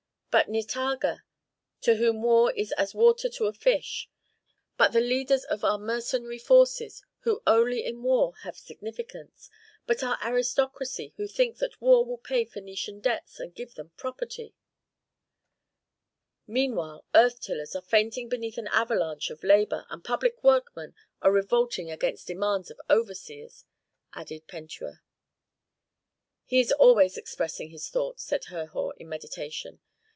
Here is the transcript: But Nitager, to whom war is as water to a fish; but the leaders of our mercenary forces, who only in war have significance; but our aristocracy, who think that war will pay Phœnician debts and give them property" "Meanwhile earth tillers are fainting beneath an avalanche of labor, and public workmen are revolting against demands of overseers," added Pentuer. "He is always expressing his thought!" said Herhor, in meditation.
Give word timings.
But 0.33 0.47
Nitager, 0.47 1.23
to 1.81 1.95
whom 1.95 2.21
war 2.23 2.53
is 2.53 2.71
as 2.77 2.95
water 2.95 3.27
to 3.27 3.47
a 3.47 3.53
fish; 3.53 4.09
but 4.77 4.93
the 4.93 5.01
leaders 5.01 5.43
of 5.43 5.65
our 5.65 5.77
mercenary 5.77 6.39
forces, 6.39 7.03
who 7.23 7.43
only 7.45 7.83
in 7.85 8.01
war 8.01 8.33
have 8.43 8.55
significance; 8.57 9.49
but 9.85 10.03
our 10.03 10.17
aristocracy, 10.23 11.13
who 11.17 11.27
think 11.27 11.57
that 11.57 11.81
war 11.81 12.05
will 12.05 12.17
pay 12.17 12.45
Phœnician 12.45 13.01
debts 13.01 13.41
and 13.41 13.53
give 13.53 13.75
them 13.75 13.91
property" 13.97 14.55
"Meanwhile 16.47 17.03
earth 17.13 17.41
tillers 17.41 17.75
are 17.75 17.81
fainting 17.81 18.29
beneath 18.29 18.57
an 18.57 18.69
avalanche 18.69 19.31
of 19.31 19.43
labor, 19.43 19.85
and 19.89 20.01
public 20.01 20.41
workmen 20.45 20.95
are 21.21 21.33
revolting 21.33 21.91
against 21.91 22.27
demands 22.27 22.71
of 22.71 22.79
overseers," 22.89 23.65
added 24.13 24.47
Pentuer. 24.47 25.01
"He 26.45 26.61
is 26.61 26.71
always 26.71 27.17
expressing 27.17 27.71
his 27.71 27.89
thought!" 27.89 28.21
said 28.21 28.45
Herhor, 28.45 28.93
in 28.95 29.09
meditation. 29.09 29.81